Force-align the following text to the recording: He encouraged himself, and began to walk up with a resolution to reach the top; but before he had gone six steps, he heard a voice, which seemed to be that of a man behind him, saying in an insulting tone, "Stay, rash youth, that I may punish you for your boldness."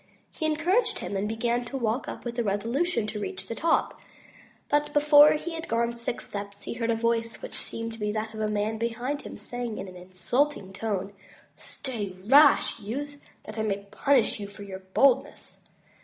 He 0.31 0.47
encouraged 0.47 0.97
himself, 0.97 1.19
and 1.19 1.29
began 1.29 1.63
to 1.65 1.77
walk 1.77 2.07
up 2.07 2.25
with 2.25 2.39
a 2.39 2.43
resolution 2.43 3.05
to 3.05 3.19
reach 3.19 3.45
the 3.45 3.53
top; 3.53 3.99
but 4.67 4.91
before 4.95 5.33
he 5.33 5.53
had 5.53 5.67
gone 5.67 5.95
six 5.95 6.25
steps, 6.27 6.63
he 6.63 6.73
heard 6.73 6.89
a 6.89 6.95
voice, 6.95 7.39
which 7.43 7.53
seemed 7.53 7.93
to 7.93 7.99
be 7.99 8.11
that 8.11 8.33
of 8.33 8.39
a 8.39 8.49
man 8.49 8.79
behind 8.79 9.21
him, 9.21 9.37
saying 9.37 9.77
in 9.77 9.87
an 9.87 9.95
insulting 9.95 10.73
tone, 10.73 11.13
"Stay, 11.55 12.15
rash 12.25 12.79
youth, 12.79 13.21
that 13.43 13.59
I 13.59 13.61
may 13.61 13.85
punish 13.91 14.39
you 14.39 14.47
for 14.47 14.63
your 14.63 14.79
boldness." 14.79 15.59